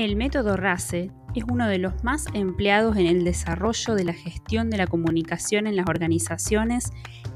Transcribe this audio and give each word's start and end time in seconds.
El 0.00 0.16
método 0.16 0.56
RACE 0.56 1.10
es 1.34 1.44
uno 1.44 1.68
de 1.68 1.76
los 1.76 2.02
más 2.02 2.24
empleados 2.32 2.96
en 2.96 3.06
el 3.06 3.22
desarrollo 3.22 3.94
de 3.94 4.04
la 4.04 4.14
gestión 4.14 4.70
de 4.70 4.78
la 4.78 4.86
comunicación 4.86 5.66
en 5.66 5.76
las 5.76 5.90
organizaciones 5.90 6.90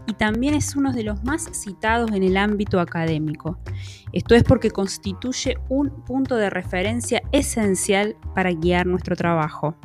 y 0.07 0.15
también 0.15 0.55
es 0.55 0.75
uno 0.75 0.95
de 0.95 1.03
los 1.03 1.23
más 1.25 1.51
citados 1.53 2.11
en 2.13 2.23
el 2.23 2.39
ámbito 2.39 2.81
académico. 2.81 3.59
Esto 4.15 4.35
es 4.35 4.45
porque 4.45 4.71
constituye 4.71 5.59
un 5.69 5.91
punto 6.07 6.37
de 6.37 6.49
referencia 6.49 7.21
esencial 7.33 8.17
para 8.35 8.51
guiar 8.53 8.87
nuestro 8.87 9.15
trabajo. 9.15 9.77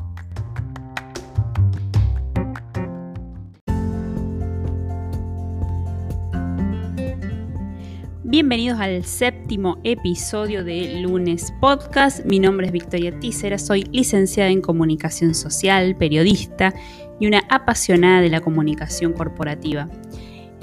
Bienvenidos 8.32 8.80
al 8.80 9.04
séptimo 9.06 9.80
episodio 9.84 10.64
de 10.64 11.02
Lunes 11.02 11.52
Podcast. 11.60 12.24
Mi 12.26 12.38
nombre 12.38 12.68
es 12.68 12.72
Victoria 12.72 13.20
Tícera, 13.20 13.58
soy 13.58 13.86
licenciada 13.92 14.52
en 14.52 14.62
comunicación 14.62 15.34
social, 15.34 15.96
periodista 15.96 16.72
y 17.20 17.26
una 17.26 17.42
apasionada 17.50 18.22
de 18.22 18.30
la 18.30 18.40
comunicación 18.40 19.14
corporativa. 19.14 19.90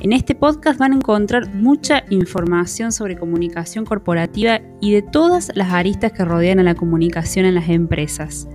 En 0.01 0.13
este 0.13 0.37
podcast 0.37 0.79
van 0.79 0.93
a 0.93 0.95
encontrar 0.95 1.53
mucha 1.55 2.05
información 2.09 2.93
sobre 2.93 3.19
comunicación 3.19 3.85
corporativa 3.85 4.61
y 4.81 4.93
de 4.93 5.03
todas 5.03 5.51
las 5.57 5.73
aristas 5.73 6.13
que 6.13 6.25
rodean 6.25 6.61
a 6.61 6.63
la 6.63 6.77
comunicación 6.77 7.47
en 7.47 7.57
las 7.57 7.69
empresas. 7.69 8.49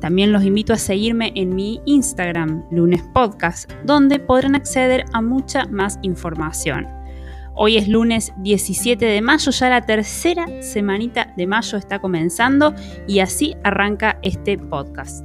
También 0.00 0.30
los 0.30 0.44
invito 0.44 0.72
a 0.72 0.78
seguirme 0.78 1.32
en 1.34 1.56
mi 1.56 1.80
Instagram, 1.86 2.66
Lunes 2.70 3.02
Podcast, 3.12 3.72
donde 3.84 4.20
podrán 4.20 4.54
acceder 4.54 5.06
a 5.12 5.20
mucha 5.20 5.66
más 5.66 5.98
información. 6.02 6.86
Hoy 7.56 7.76
es 7.76 7.86
lunes 7.86 8.32
17 8.38 9.04
de 9.04 9.22
mayo, 9.22 9.52
ya 9.52 9.68
la 9.68 9.86
tercera 9.86 10.60
semanita 10.60 11.32
de 11.36 11.46
mayo 11.46 11.78
está 11.78 12.00
comenzando 12.00 12.74
y 13.06 13.20
así 13.20 13.54
arranca 13.62 14.18
este 14.22 14.58
podcast. 14.58 15.24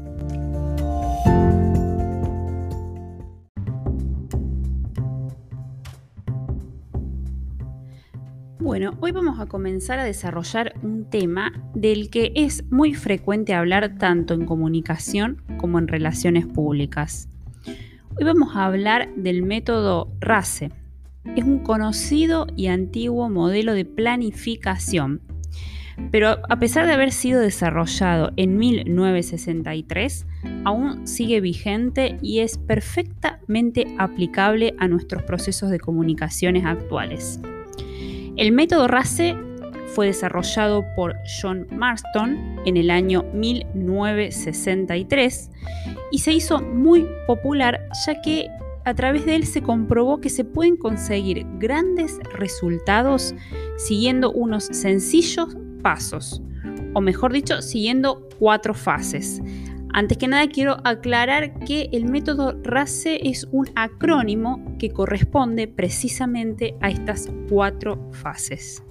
Bueno, 8.59 8.95
hoy 8.99 9.11
vamos 9.11 9.39
a 9.39 9.47
comenzar 9.47 9.97
a 9.97 10.03
desarrollar 10.03 10.75
un 10.83 11.09
tema 11.09 11.51
del 11.73 12.11
que 12.11 12.31
es 12.35 12.63
muy 12.69 12.93
frecuente 12.93 13.55
hablar 13.55 13.97
tanto 13.97 14.35
en 14.35 14.45
comunicación 14.45 15.41
como 15.57 15.79
en 15.79 15.87
relaciones 15.87 16.45
públicas. 16.45 17.27
Hoy 18.15 18.23
vamos 18.23 18.55
a 18.55 18.65
hablar 18.65 19.09
del 19.15 19.41
método 19.41 20.11
RACE, 20.19 20.69
es 21.35 21.43
un 21.43 21.59
conocido 21.59 22.47
y 22.55 22.67
antiguo 22.67 23.29
modelo 23.29 23.73
de 23.73 23.83
planificación, 23.85 25.21
pero 26.11 26.37
a 26.49 26.59
pesar 26.59 26.87
de 26.87 26.93
haber 26.93 27.11
sido 27.11 27.41
desarrollado 27.41 28.31
en 28.37 28.57
1963, 28.57 30.25
aún 30.63 31.05
sigue 31.07 31.41
vigente 31.41 32.17
y 32.21 32.39
es 32.39 32.57
perfectamente 32.57 33.85
aplicable 33.97 34.75
a 34.79 34.87
nuestros 34.87 35.23
procesos 35.23 35.69
de 35.69 35.79
comunicaciones 35.79 36.63
actuales. 36.65 37.41
El 38.37 38.53
método 38.53 38.87
RACE 38.87 39.35
fue 39.93 40.07
desarrollado 40.07 40.85
por 40.95 41.15
John 41.41 41.67
Marston 41.71 42.61
en 42.65 42.77
el 42.77 42.89
año 42.89 43.25
1963 43.33 45.51
y 46.11 46.19
se 46.19 46.31
hizo 46.31 46.61
muy 46.61 47.05
popular 47.27 47.89
ya 48.05 48.21
que 48.21 48.47
a 48.85 48.93
través 48.93 49.25
de 49.25 49.35
él 49.35 49.45
se 49.45 49.61
comprobó 49.61 50.21
que 50.21 50.29
se 50.29 50.43
pueden 50.43 50.77
conseguir 50.77 51.45
grandes 51.57 52.19
resultados 52.37 53.35
siguiendo 53.77 54.31
unos 54.31 54.65
sencillos 54.65 55.55
pasos, 55.81 56.41
o 56.93 57.01
mejor 57.01 57.33
dicho, 57.33 57.61
siguiendo 57.61 58.27
cuatro 58.39 58.73
fases. 58.73 59.41
Antes 59.91 60.17
que 60.17 60.27
nada 60.27 60.47
quiero 60.47 60.77
aclarar 60.83 61.59
que 61.65 61.89
el 61.91 62.05
método 62.05 62.59
RACE 62.63 63.27
es 63.27 63.47
un 63.51 63.67
acrónimo 63.75 64.75
que 64.77 64.91
corresponde 64.91 65.67
precisamente 65.67 66.75
a 66.79 66.89
estas 66.89 67.27
cuatro 67.49 68.09
fases. 68.11 68.83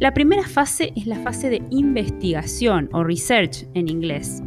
La 0.00 0.12
primera 0.12 0.42
fase 0.42 0.92
es 0.96 1.06
la 1.06 1.16
fase 1.20 1.48
de 1.48 1.62
investigación 1.70 2.88
o 2.92 3.04
research 3.04 3.68
en 3.74 3.88
inglés. 3.88 4.42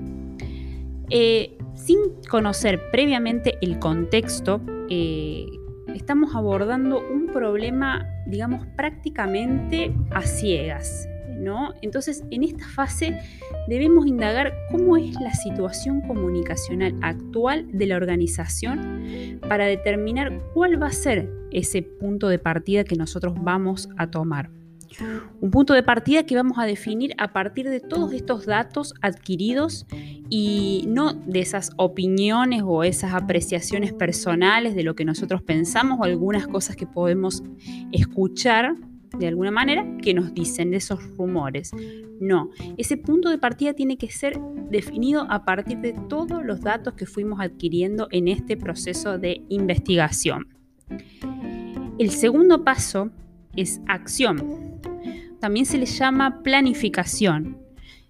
Eh, 1.09 1.57
sin 1.75 1.97
conocer 2.29 2.89
previamente 2.91 3.57
el 3.61 3.79
contexto, 3.79 4.61
eh, 4.89 5.45
estamos 5.93 6.35
abordando 6.35 7.01
un 7.07 7.27
problema, 7.27 8.07
digamos, 8.27 8.65
prácticamente 8.75 9.93
a 10.11 10.21
ciegas. 10.21 11.07
¿no? 11.37 11.73
Entonces, 11.81 12.23
en 12.31 12.43
esta 12.43 12.65
fase 12.65 13.19
debemos 13.67 14.05
indagar 14.05 14.53
cómo 14.71 14.97
es 14.97 15.13
la 15.19 15.33
situación 15.33 16.01
comunicacional 16.01 16.95
actual 17.01 17.67
de 17.71 17.87
la 17.87 17.97
organización 17.97 19.39
para 19.47 19.65
determinar 19.65 20.41
cuál 20.53 20.81
va 20.81 20.87
a 20.87 20.91
ser 20.91 21.29
ese 21.51 21.81
punto 21.81 22.29
de 22.29 22.39
partida 22.39 22.83
que 22.83 22.95
nosotros 22.95 23.33
vamos 23.37 23.89
a 23.97 24.09
tomar. 24.09 24.49
Un 25.41 25.51
punto 25.51 25.73
de 25.73 25.83
partida 25.83 26.25
que 26.25 26.35
vamos 26.35 26.57
a 26.57 26.65
definir 26.65 27.13
a 27.17 27.33
partir 27.33 27.69
de 27.69 27.79
todos 27.79 28.13
estos 28.13 28.45
datos 28.45 28.93
adquiridos 29.01 29.85
y 30.29 30.85
no 30.87 31.13
de 31.13 31.39
esas 31.39 31.71
opiniones 31.77 32.63
o 32.65 32.83
esas 32.83 33.13
apreciaciones 33.13 33.93
personales 33.93 34.75
de 34.75 34.83
lo 34.83 34.95
que 34.95 35.05
nosotros 35.05 35.41
pensamos 35.41 35.99
o 35.99 36.03
algunas 36.03 36.47
cosas 36.47 36.75
que 36.75 36.87
podemos 36.87 37.43
escuchar 37.91 38.75
de 39.17 39.27
alguna 39.27 39.51
manera 39.51 39.85
que 40.01 40.13
nos 40.13 40.33
dicen 40.33 40.71
de 40.71 40.77
esos 40.77 41.03
rumores. 41.17 41.71
No, 42.19 42.49
ese 42.77 42.97
punto 42.97 43.29
de 43.29 43.37
partida 43.37 43.73
tiene 43.73 43.97
que 43.97 44.09
ser 44.09 44.39
definido 44.69 45.27
a 45.29 45.45
partir 45.45 45.79
de 45.79 45.93
todos 46.09 46.43
los 46.43 46.61
datos 46.61 46.93
que 46.95 47.05
fuimos 47.05 47.39
adquiriendo 47.39 48.07
en 48.11 48.27
este 48.27 48.57
proceso 48.57 49.17
de 49.17 49.43
investigación. 49.49 50.47
El 51.97 52.11
segundo 52.11 52.63
paso 52.63 53.11
es 53.55 53.81
acción. 53.87 54.74
También 55.45 55.67
se 55.67 55.77
le 55.77 55.85
llama 55.85 56.41
planificación. 56.41 57.59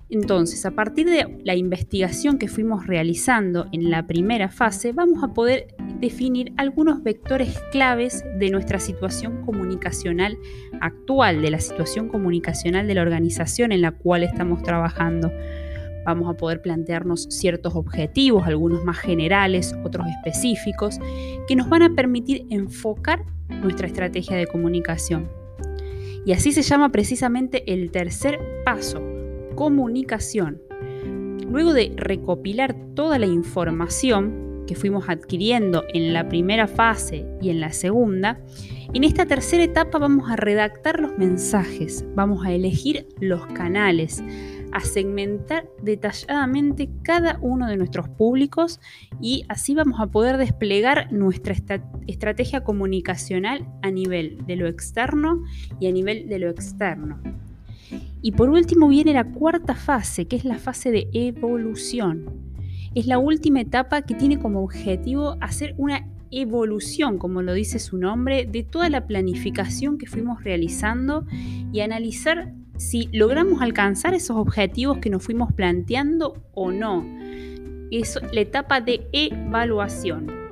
Entonces, 0.09 0.66
a 0.66 0.72
partir 0.72 1.06
de 1.06 1.38
la 1.44 1.53
investigación 1.53 2.38
que 2.38 2.47
fuimos 2.47 2.88
realizando 2.88 3.68
en 3.73 3.91
la 3.91 4.07
primera 4.07 4.47
fase, 4.47 4.94
vamos 4.94 5.22
a 5.22 5.34
poder 5.34 5.75
definir 6.00 6.53
algunos 6.56 7.03
vectores 7.03 7.59
claves 7.73 8.23
de 8.40 8.51
nuestra 8.51 8.79
situación 8.79 9.41
comunicacional 9.46 10.38
actual, 10.79 11.41
de 11.41 11.51
la 11.51 11.59
situación 11.59 12.07
comunicacional 12.07 12.88
de 12.88 12.94
la 12.94 13.01
organización 13.01 13.73
en 13.73 13.81
la 13.81 13.91
cual 13.91 14.23
estamos 14.23 14.63
trabajando. 14.63 15.29
Vamos 16.06 16.34
a 16.34 16.38
poder 16.38 16.62
plantearnos 16.62 17.23
ciertos 17.23 17.75
objetivos, 17.75 18.47
algunos 18.47 18.85
más 18.85 19.00
generales, 19.00 19.75
otros 19.84 20.07
específicos, 20.07 21.00
que 21.50 21.57
nos 21.57 21.67
van 21.67 21.81
a 21.81 21.96
permitir 21.96 22.46
enfocar 22.50 23.25
nuestra 23.50 23.88
estrategia 23.88 24.38
de 24.38 24.47
comunicación. 24.47 25.45
Y 26.25 26.34
así 26.34 26.52
se 26.52 26.63
llama 26.63 26.91
precisamente 26.91 27.72
el 27.72 27.91
tercer 27.91 28.40
paso, 28.66 29.02
comunicación. 29.56 30.62
Luego 31.50 31.74
de 31.74 31.94
recopilar 31.96 32.75
toda 32.96 33.19
la 33.19 33.28
información 33.28 34.64
que 34.66 34.75
fuimos 34.75 35.09
adquiriendo 35.09 35.84
en 35.94 36.14
la 36.14 36.28
primera 36.28 36.68
fase 36.68 37.25
y 37.41 37.50
en 37.50 37.59
la 37.59 37.72
segunda, 37.72 38.41
en 38.94 39.03
esta 39.03 39.25
tercera 39.25 39.64
etapa 39.64 40.00
vamos 40.00 40.30
a 40.30 40.35
redactar 40.35 41.00
los 41.00 41.18
mensajes, 41.18 42.03
vamos 42.16 42.46
a 42.46 42.52
elegir 42.52 43.08
los 43.19 43.46
canales, 43.47 44.24
a 44.75 44.81
segmentar 44.81 45.69
detalladamente 45.81 46.90
cada 47.02 47.40
uno 47.41 47.69
de 47.69 47.78
nuestros 47.78 48.09
públicos 48.09 48.81
y 49.22 49.46
así 49.47 49.74
vamos 49.74 50.02
a 50.02 50.08
poder 50.08 50.36
desplegar 50.36 51.13
nuestra 51.13 51.56
estrategia 52.08 52.66
comunicacional 52.66 53.66
a 53.81 53.90
nivel 53.90 54.46
de 54.46 54.58
lo 54.58 54.67
externo 54.67 55.41
y 55.79 55.88
a 55.88 55.94
nivel 55.94 56.28
de 56.28 56.40
lo 56.40 56.50
externo. 56.50 57.22
Y 58.22 58.34
por 58.34 58.50
último 58.50 58.90
viene 58.90 59.14
la 59.14 59.23
cuarta 59.23 59.76
fase, 59.76 60.28
que 60.28 60.35
es 60.35 60.44
la 60.44 60.58
fase 60.58 60.91
de 60.91 61.08
evolución. 61.14 62.26
Es 62.96 63.08
la 63.08 63.17
última 63.17 63.61
etapa 63.61 64.02
que 64.02 64.14
tiene 64.14 64.40
como 64.40 64.61
objetivo 64.61 65.38
hacer 65.40 65.73
una 65.78 66.05
evolución, 66.32 67.17
como 67.17 67.41
lo 67.41 67.53
dice 67.53 67.79
su 67.79 67.97
nombre, 67.97 68.46
de 68.46 68.64
toda 68.64 68.90
la 68.90 69.08
planificación 69.08 69.97
que 69.97 70.05
fuimos 70.05 70.44
realizando 70.44 71.26
y 71.72 71.79
analizar 71.79 72.53
si 72.78 73.10
logramos 73.12 73.62
alcanzar 73.62 74.14
esos 74.14 74.38
objetivos 74.38 75.00
que 75.00 75.10
nos 75.10 75.24
fuimos 75.24 75.54
planteando 75.54 76.44
o 76.54 76.72
no. 76.72 77.06
Es 77.92 78.20
la 78.32 78.42
etapa 78.42 78.82
de 78.82 79.08
evaluación. 79.12 80.46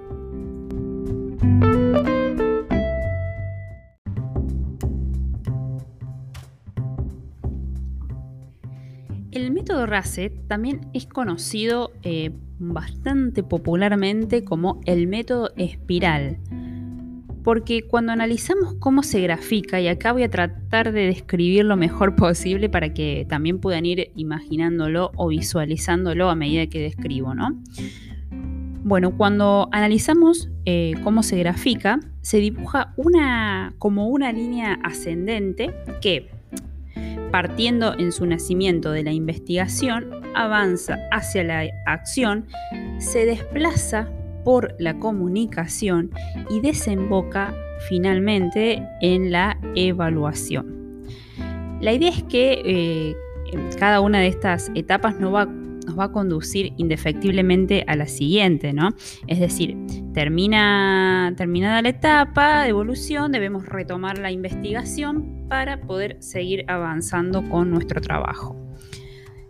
El 9.32 9.52
método 9.52 9.88
RACE 9.88 10.30
también 10.30 10.82
es 10.94 11.08
conocido 11.08 11.92
eh, 12.04 12.32
bastante 12.60 13.42
popularmente 13.42 14.44
como 14.44 14.80
el 14.86 15.08
método 15.08 15.50
espiral. 15.58 16.38
Porque 17.44 17.84
cuando 17.84 18.12
analizamos 18.12 18.76
cómo 18.80 19.04
se 19.04 19.20
grafica, 19.22 19.82
y 19.82 19.88
acá 19.88 20.14
voy 20.14 20.24
a 20.24 20.30
tratar 20.30 20.92
de 20.92 21.08
describir 21.08 21.66
lo 21.66 21.76
mejor 21.76 22.16
posible 22.18 22.70
para 22.70 22.94
que 22.94 23.26
también 23.28 23.60
puedan 23.60 23.86
ir 23.86 24.12
imaginándolo 24.16 25.12
o 25.16 25.28
visualizándolo 25.28 26.30
a 26.30 26.36
medida 26.36 26.68
que 26.68 26.80
describo, 26.80 27.36
¿no? 27.36 27.62
Bueno, 28.86 29.16
cuando 29.16 29.70
analizamos 29.72 30.50
eh, 30.66 30.96
cómo 31.04 31.24
se 31.24 31.38
grafica, 31.38 32.00
se 32.22 32.38
dibuja 32.38 32.94
una, 32.98 33.74
como 33.80 34.10
una 34.10 34.34
línea 34.34 34.78
ascendente 34.84 35.74
que, 36.02 36.30
partiendo 37.32 37.98
en 37.98 38.12
su 38.12 38.26
nacimiento 38.26 38.92
de 38.92 39.04
la 39.04 39.14
investigación, 39.14 40.10
avanza 40.36 41.00
hacia 41.12 41.44
la 41.46 41.64
acción, 41.86 42.46
se 42.98 43.26
desplaza 43.26 44.10
por 44.44 44.76
la 44.80 44.98
comunicación 45.00 46.12
y 46.50 46.60
desemboca 46.62 47.54
finalmente 47.88 48.84
en 49.02 49.32
la 49.32 49.60
evaluación. 49.76 51.04
La 51.82 51.94
idea 51.94 52.10
es 52.10 52.24
que 52.24 52.62
eh, 52.66 53.16
cada 53.78 54.00
una 54.00 54.20
de 54.20 54.28
estas 54.28 54.72
etapas 54.76 55.16
va 55.20 55.48
nos 55.86 55.98
va 55.98 56.06
a 56.06 56.12
conducir 56.12 56.74
indefectiblemente 56.78 57.84
a 57.88 57.96
la 57.96 58.08
siguiente, 58.08 58.74
¿no? 58.74 58.90
Es 59.28 59.40
decir, 59.40 59.78
termina, 60.14 61.34
terminada 61.38 61.82
la 61.82 61.90
etapa 61.90 62.64
de 62.64 62.70
evolución, 62.70 63.32
debemos 63.32 63.66
retomar 63.66 64.18
la 64.18 64.32
investigación 64.32 65.46
para 65.50 65.82
poder 65.82 66.18
seguir 66.20 66.66
avanzando 66.68 67.48
con 67.50 67.70
nuestro 67.70 68.02
trabajo. 68.02 68.63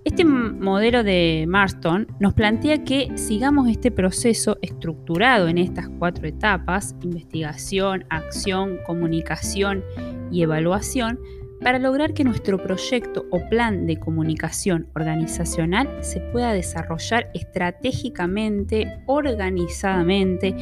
Este 0.05 0.25
modelo 0.25 1.01
de 1.01 1.45
Marston 1.47 2.07
nos 2.19 2.33
plantea 2.33 2.83
que 2.83 3.17
sigamos 3.17 3.69
este 3.69 3.89
proceso 3.89 4.57
estructurado 4.61 5.47
en 5.47 5.57
estas 5.57 5.87
cuatro 5.97 6.27
etapas, 6.27 6.93
investigación, 7.03 8.03
acción, 8.09 8.79
comunicación 8.85 9.81
y 10.29 10.41
evaluación, 10.41 11.19
para 11.61 11.79
lograr 11.79 12.13
que 12.13 12.25
nuestro 12.25 12.61
proyecto 12.61 13.25
o 13.31 13.47
plan 13.47 13.87
de 13.87 13.97
comunicación 13.97 14.89
organizacional 14.93 15.87
se 16.01 16.19
pueda 16.19 16.51
desarrollar 16.51 17.31
estratégicamente, 17.33 18.99
organizadamente, 19.05 20.53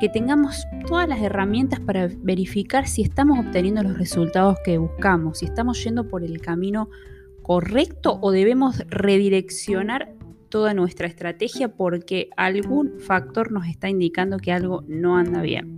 que 0.00 0.08
tengamos 0.08 0.66
todas 0.88 1.08
las 1.08 1.20
herramientas 1.20 1.78
para 1.78 2.08
verificar 2.18 2.88
si 2.88 3.02
estamos 3.02 3.38
obteniendo 3.38 3.84
los 3.84 3.96
resultados 3.96 4.56
que 4.64 4.78
buscamos, 4.78 5.38
si 5.38 5.44
estamos 5.44 5.84
yendo 5.84 6.08
por 6.08 6.24
el 6.24 6.40
camino 6.40 6.86
correcto 6.86 7.17
o 7.48 8.30
debemos 8.30 8.78
redireccionar 8.88 10.14
toda 10.48 10.74
nuestra 10.74 11.06
estrategia 11.06 11.68
porque 11.68 12.30
algún 12.36 13.00
factor 13.00 13.50
nos 13.50 13.66
está 13.66 13.88
indicando 13.88 14.38
que 14.38 14.52
algo 14.52 14.84
no 14.86 15.16
anda 15.16 15.42
bien. 15.42 15.76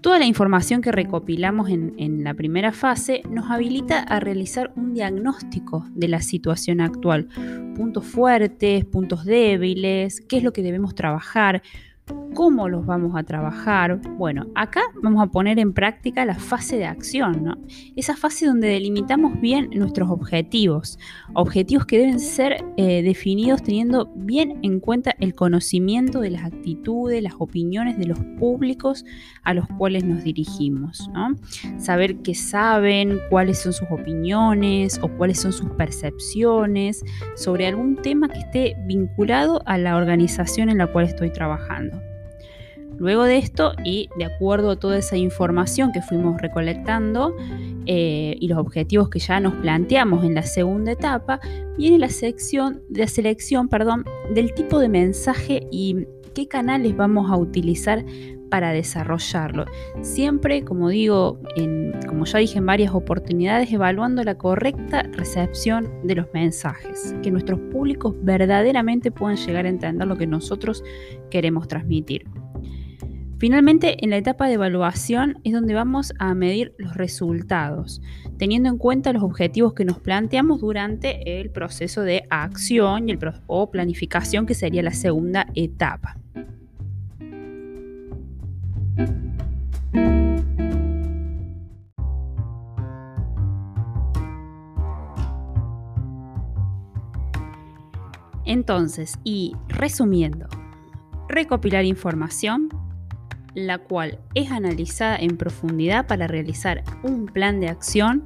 Toda 0.00 0.18
la 0.18 0.26
información 0.26 0.82
que 0.82 0.92
recopilamos 0.92 1.70
en, 1.70 2.24
la 2.24 2.34
primera 2.34 2.72
fase 2.72 3.22
nos 3.30 3.50
habilita 3.50 4.00
a 4.00 4.20
realizar 4.20 4.70
un 4.76 4.92
diagnóstico 4.92 5.86
de 5.94 6.08
la 6.08 6.20
situación 6.20 6.82
actual, 6.82 7.28
puntos 7.74 8.04
fuertes, 8.04 8.84
puntos 8.84 9.24
débiles, 9.24 10.20
qué 10.20 10.36
es 10.36 10.42
lo 10.42 10.52
que 10.52 10.62
debemos 10.62 10.94
trabajar, 10.94 11.62
¿Cómo 12.34 12.68
los 12.68 12.84
vamos 12.84 13.14
a 13.14 13.22
trabajar? 13.22 14.00
Bueno, 14.18 14.48
acá 14.56 14.82
vamos 15.00 15.22
a 15.22 15.30
poner 15.30 15.60
en 15.60 15.72
práctica 15.72 16.24
la 16.24 16.34
fase 16.34 16.76
de 16.76 16.84
acción, 16.84 17.44
¿no? 17.44 17.56
Esa 17.94 18.16
fase 18.16 18.46
donde 18.46 18.66
delimitamos 18.66 19.40
bien 19.40 19.70
nuestros 19.72 20.10
objetivos, 20.10 20.98
objetivos 21.34 21.86
que 21.86 21.98
deben 21.98 22.18
ser 22.18 22.64
eh, 22.76 23.02
definidos 23.02 23.62
teniendo 23.62 24.10
bien 24.16 24.58
en 24.62 24.80
cuenta 24.80 25.14
el 25.20 25.36
conocimiento 25.36 26.20
de 26.20 26.30
las 26.30 26.44
actitudes, 26.44 27.22
las 27.22 27.34
opiniones 27.38 27.98
de 27.98 28.06
los 28.06 28.18
públicos 28.40 29.04
a 29.44 29.54
los 29.54 29.68
cuales 29.78 30.02
nos 30.02 30.24
dirigimos, 30.24 31.08
¿no? 31.12 31.36
Saber 31.78 32.16
qué 32.16 32.34
saben, 32.34 33.20
cuáles 33.30 33.60
son 33.60 33.72
sus 33.72 33.88
opiniones 33.92 34.98
o 35.00 35.08
cuáles 35.08 35.40
son 35.40 35.52
sus 35.52 35.70
percepciones 35.70 37.04
sobre 37.36 37.68
algún 37.68 37.94
tema 37.94 38.28
que 38.28 38.40
esté 38.40 38.76
vinculado 38.86 39.62
a 39.66 39.78
la 39.78 39.96
organización 39.96 40.68
en 40.68 40.78
la 40.78 40.88
cual 40.88 41.04
estoy 41.04 41.30
trabajando. 41.30 42.03
Luego 42.98 43.24
de 43.24 43.38
esto, 43.38 43.72
y 43.84 44.08
de 44.16 44.24
acuerdo 44.24 44.70
a 44.70 44.76
toda 44.76 44.98
esa 44.98 45.16
información 45.16 45.92
que 45.92 46.02
fuimos 46.02 46.40
recolectando 46.40 47.34
eh, 47.86 48.36
y 48.40 48.48
los 48.48 48.58
objetivos 48.58 49.10
que 49.10 49.18
ya 49.18 49.40
nos 49.40 49.54
planteamos 49.54 50.24
en 50.24 50.34
la 50.34 50.42
segunda 50.42 50.92
etapa, 50.92 51.40
viene 51.76 51.98
la, 51.98 52.08
selección 52.08 52.82
del 54.34 54.54
tipo 54.54 54.78
de 54.78 54.88
mensaje 54.88 55.66
y 55.70 56.06
qué 56.34 56.48
canales 56.48 56.96
vamos 56.96 57.30
a 57.30 57.36
utilizar 57.36 58.04
para 58.54 58.72
desarrollarlo. 58.72 59.64
Siempre, 60.02 60.64
como 60.64 60.88
digo, 60.88 61.40
como 62.06 62.24
ya 62.24 62.38
dije 62.38 62.58
en 62.58 62.66
varias 62.66 62.94
oportunidades, 62.94 63.72
evaluando 63.72 64.22
la 64.22 64.38
correcta 64.38 65.02
recepción 65.12 65.90
de 66.04 66.14
los 66.14 66.26
mensajes, 66.32 67.16
que 67.22 67.32
nuestros 67.32 67.58
públicos 67.72 68.14
verdaderamente 68.22 69.10
puedan 69.10 69.36
llegar 69.36 69.66
a 69.66 69.70
entender 69.70 70.06
lo 70.06 70.16
que 70.16 70.28
nosotros 70.28 70.84
queremos 71.30 71.66
transmitir. 71.66 72.26
Finalmente, 73.44 74.02
en 74.02 74.08
la 74.08 74.16
etapa 74.16 74.46
de 74.46 74.54
evaluación 74.54 75.38
es 75.44 75.52
donde 75.52 75.74
vamos 75.74 76.14
a 76.18 76.34
medir 76.34 76.74
los 76.78 76.96
resultados, 76.96 78.00
teniendo 78.38 78.70
en 78.70 78.78
cuenta 78.78 79.12
los 79.12 79.22
objetivos 79.22 79.74
que 79.74 79.84
nos 79.84 79.98
planteamos 79.98 80.62
durante 80.62 81.38
el 81.42 81.50
proceso 81.50 82.00
de 82.00 82.24
acción 82.30 83.06
y 83.06 83.12
el, 83.12 83.18
o 83.46 83.70
planificación, 83.70 84.46
que 84.46 84.54
sería 84.54 84.82
la 84.82 84.92
segunda 84.92 85.46
etapa. 85.54 86.16
Entonces, 98.46 99.18
y 99.22 99.52
resumiendo, 99.68 100.48
recopilar 101.28 101.84
información, 101.84 102.63
la 103.54 103.78
cual 103.78 104.18
es 104.34 104.50
analizada 104.50 105.16
en 105.16 105.36
profundidad 105.36 106.06
para 106.06 106.26
realizar 106.26 106.82
un 107.02 107.26
plan 107.26 107.60
de 107.60 107.68
acción 107.68 108.24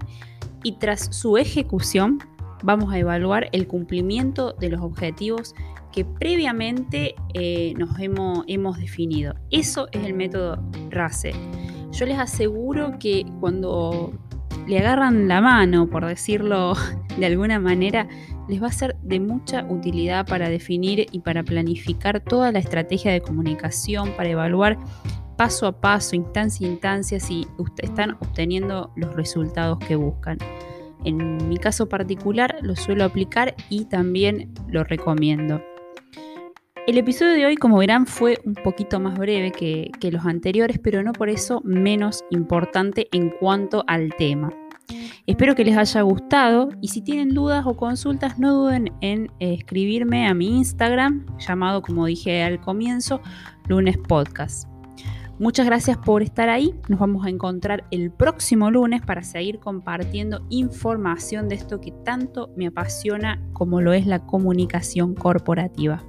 y 0.63 0.73
tras 0.73 1.15
su 1.15 1.37
ejecución 1.37 2.19
vamos 2.63 2.93
a 2.93 2.99
evaluar 2.99 3.49
el 3.53 3.67
cumplimiento 3.67 4.53
de 4.53 4.71
los 4.71 4.81
objetivos 4.81 5.55
que 5.93 6.05
previamente 6.05 7.15
eh, 7.35 7.75
nos 7.77 7.99
hemos, 7.99 8.45
hemos 8.47 8.79
definido. 8.79 9.35
Eso 9.51 9.89
es 9.93 10.05
el 10.05 10.15
método 10.15 10.63
RACE. 10.91 11.33
Yo 11.93 12.07
les 12.07 12.19
aseguro 12.19 12.99
que 12.99 13.25
cuando 13.41 14.13
le 14.67 14.79
agarran 14.79 15.29
la 15.29 15.41
mano, 15.41 15.89
por 15.89 16.07
decirlo 16.07 16.75
de 17.19 17.27
alguna 17.27 17.59
manera, 17.59 18.07
les 18.49 18.63
va 18.63 18.69
a 18.69 18.73
ser 18.73 18.97
de 19.03 19.21
mucha 19.21 19.65
utilidad 19.65 20.27
para 20.27 20.49
definir 20.49 21.07
y 21.11 21.21
para 21.21 21.43
planificar 21.43 22.21
toda 22.21 22.53
la 22.53 22.59
estrategia 22.59 23.13
de 23.13 23.21
comunicación, 23.21 24.13
para 24.17 24.31
evaluar 24.31 24.79
paso 25.39 25.69
a 25.69 25.81
paso, 25.81 26.17
instancia 26.17 26.67
a 26.67 26.71
instancia, 26.71 27.21
si 27.21 27.47
están 27.81 28.17
obteniendo 28.21 28.93
los 28.97 29.15
resultados 29.15 29.79
que 29.79 29.95
buscan. 29.95 30.37
En 31.05 31.49
mi 31.49 31.57
caso 31.59 31.89
particular 31.89 32.59
lo 32.61 32.75
suelo 32.75 33.05
aplicar 33.05 33.55
y 33.71 33.85
también 33.85 34.53
lo 34.67 34.83
recomiendo. 34.83 35.63
El 36.89 36.99
episodio 36.99 37.35
de 37.35 37.47
hoy, 37.47 37.57
como 37.57 37.79
verán, 37.79 38.07
fue 38.07 38.41
un 38.45 38.55
poquito 38.55 38.99
más 38.99 39.17
breve 39.17 39.53
que, 39.53 39.93
que, 40.01 40.11
los 40.11 40.27
anteriores, 40.27 40.81
pero 40.83 41.03
no 41.03 41.13
por 41.13 41.29
eso 41.29 41.61
menos 41.63 42.25
importante 42.31 43.09
en 43.13 43.31
cuanto 43.31 43.85
al 43.87 44.15
tema. 44.17 44.51
Espero 45.27 45.55
que 45.55 45.65
les 45.65 45.77
haya 45.77 46.01
gustado 46.01 46.71
y 46.81 46.89
si 46.89 47.03
tienen 47.03 47.29
dudas 47.29 47.65
o 47.67 47.77
consultas 47.77 48.39
no 48.39 48.55
duden 48.55 48.91
en 49.03 49.31
escribirme 49.39 50.27
a 50.27 50.35
mi 50.35 50.57
Instagram, 50.57 51.27
llamado 51.39 51.83
como 51.83 52.07
dije 52.07 52.43
al 52.43 52.61
comienzo, 52.61 53.21
lunes 53.69 53.99
podcast. 53.99 54.67
Muchas 55.39 55.67
gracias 55.67 55.97
por 55.97 56.23
estar 56.23 56.49
ahí. 56.49 56.75
Nos 56.89 56.99
vamos 56.99 57.25
a 57.25 57.31
encontrar 57.31 57.85
el 57.93 58.11
próximo 58.11 58.73
lunes 58.73 59.03
para 59.03 59.23
seguir 59.23 59.61
compartiendo 59.61 60.45
información 60.49 61.49
de 61.49 61.55
esto 61.55 61.81
que 61.81 61.93
tanto 62.05 62.51
me 62.57 62.67
apasiona 62.67 63.41
como 63.53 63.81
lo 63.81 63.93
es 63.93 64.07
la 64.07 64.27
comunicación 64.27 65.15
corporativa. 65.15 66.03